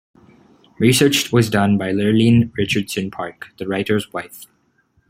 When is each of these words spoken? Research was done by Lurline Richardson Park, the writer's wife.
Research 0.79 1.31
was 1.31 1.51
done 1.51 1.77
by 1.77 1.91
Lurline 1.91 2.51
Richardson 2.57 3.11
Park, 3.11 3.49
the 3.59 3.67
writer's 3.67 4.11
wife. 4.11 4.47